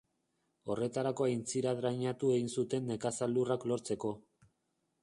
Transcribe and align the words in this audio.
Horretarako 0.75 1.27
aintzira 1.27 1.75
drainatu 1.81 2.33
egin 2.39 2.51
zuten 2.57 2.91
nekazal 2.95 3.39
lurrak 3.39 3.71
lortzeko. 3.75 4.17